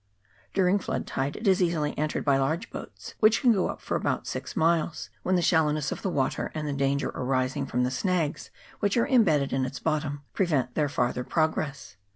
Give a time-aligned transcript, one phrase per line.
[0.55, 3.95] During flood tide it is easily entered by large boats, which can go up for
[3.95, 7.91] about six miles, when the shallowness of the water, and the danger arising from the
[7.91, 11.97] snags which are imbedded in its bottom, prevent their farther pro gress.